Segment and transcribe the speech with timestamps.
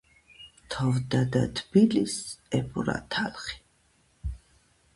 [0.75, 3.63] თოვდა და თბილისს ებურა თალხი